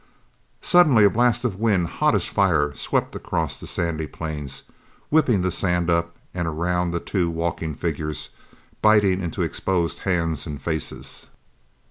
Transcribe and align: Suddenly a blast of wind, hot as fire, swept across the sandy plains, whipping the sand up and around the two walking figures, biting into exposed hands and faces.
Suddenly 0.63 1.03
a 1.05 1.11
blast 1.11 1.45
of 1.45 1.59
wind, 1.59 1.85
hot 1.87 2.15
as 2.15 2.25
fire, 2.25 2.73
swept 2.73 3.15
across 3.15 3.59
the 3.59 3.67
sandy 3.67 4.07
plains, 4.07 4.63
whipping 5.11 5.41
the 5.43 5.51
sand 5.51 5.91
up 5.91 6.15
and 6.33 6.47
around 6.47 6.89
the 6.89 6.99
two 6.99 7.29
walking 7.29 7.75
figures, 7.75 8.31
biting 8.81 9.21
into 9.21 9.43
exposed 9.43 9.99
hands 9.99 10.47
and 10.47 10.59
faces. 10.59 11.27